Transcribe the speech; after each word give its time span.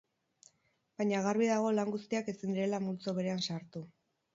Baina 1.01 1.21
garbi 1.29 1.51
dago 1.51 1.75
lan 1.77 1.95
guztiak 1.99 2.35
ezin 2.37 2.59
direla 2.59 2.85
multzo 2.91 3.19
berean 3.23 3.51
sartu. 3.51 3.89